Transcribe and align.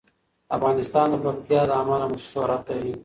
افغانستان 0.57 1.07
د 1.11 1.15
پکتیا 1.25 1.61
له 1.69 1.75
امله 1.81 2.07
شهرت 2.31 2.63
لري. 2.77 2.93